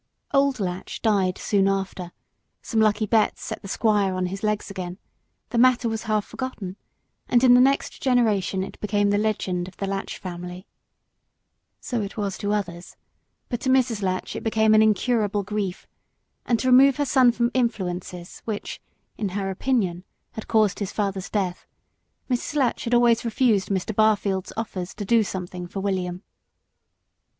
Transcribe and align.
Old 0.33 0.59
Latch 0.59 1.03
died 1.03 1.37
soon 1.37 1.67
after, 1.67 2.11
some 2.63 2.79
lucky 2.79 3.05
bets 3.05 3.43
set 3.43 3.61
the 3.61 3.67
squire 3.67 4.15
on 4.15 4.25
his 4.25 4.41
legs 4.41 4.71
again, 4.71 4.97
the 5.51 5.59
matter 5.59 5.87
was 5.87 6.05
half 6.09 6.25
forgotten, 6.25 6.75
and 7.29 7.43
in 7.43 7.53
the 7.53 7.61
next 7.61 8.01
generation 8.01 8.63
it 8.63 8.79
became 8.79 9.11
the 9.11 9.19
legend 9.19 9.67
of 9.67 9.77
the 9.77 9.85
Latch 9.85 10.17
family. 10.17 10.65
But 11.91 12.07
to 12.09 12.17
Mrs. 12.17 14.01
Latch 14.01 14.35
it 14.35 14.43
was 14.43 14.57
an 14.73 14.81
incurable 14.81 15.43
grief, 15.43 15.85
and 16.47 16.57
to 16.61 16.67
remove 16.71 16.95
her 16.95 17.05
son 17.05 17.31
from 17.31 17.51
influences 17.53 18.39
which, 18.43 18.81
in 19.19 19.29
her 19.29 19.51
opinion, 19.51 20.03
had 20.31 20.47
caused 20.47 20.79
his 20.79 20.91
father's 20.91 21.29
death, 21.29 21.67
Mrs. 22.27 22.55
Latch 22.55 22.85
had 22.85 22.95
always 22.95 23.23
refused 23.23 23.69
Mr. 23.69 23.95
Barfield's 23.95 24.51
offers 24.57 24.95
to 24.95 25.05
do 25.05 25.21
something 25.21 25.67
for 25.67 25.79
William. 25.79 26.23